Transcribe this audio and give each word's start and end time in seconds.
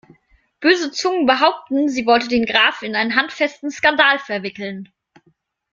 Böse 0.61 0.89
Zungen 0.91 1.27
behaupten, 1.27 1.87
sie 1.87 2.07
wollte 2.07 2.27
den 2.27 2.47
Graf 2.47 2.81
in 2.81 2.95
einen 2.95 3.15
handfesten 3.15 3.69
Skandal 3.69 4.17
verwickeln. 4.17 4.91